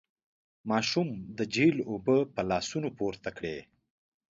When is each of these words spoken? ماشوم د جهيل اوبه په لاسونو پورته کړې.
ماشوم 0.69 1.09
د 1.37 1.39
جهيل 1.53 1.77
اوبه 1.89 2.17
په 2.33 2.41
لاسونو 2.49 2.89
پورته 2.97 3.29
کړې. 3.37 3.57